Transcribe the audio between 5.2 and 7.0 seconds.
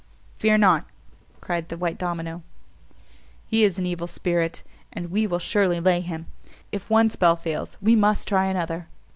will surely lay him. If